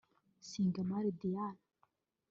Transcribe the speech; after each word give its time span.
Sigamary 0.49 1.11
Diarra 1.19 1.59